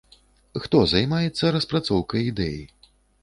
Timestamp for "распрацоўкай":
1.57-2.21